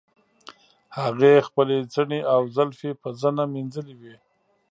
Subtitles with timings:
[0.99, 4.15] هغې خپلې څڼې او زلفې په زنه مینځلې وې.